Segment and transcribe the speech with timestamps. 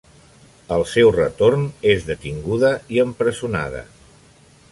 [0.77, 3.85] Al seu retorn és detinguda i empresonada.